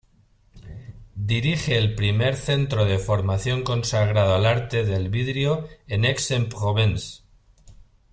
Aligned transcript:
Dirige 1.31 1.77
el 1.77 1.93
primer 1.93 2.35
centro 2.35 2.85
de 2.85 2.97
formación 2.97 3.61
consagrado 3.61 4.33
al 4.33 4.47
arte 4.47 4.83
del 4.83 5.09
vidrio 5.09 5.67
en 5.85 6.05
Aix-en-Provence. 6.05 7.21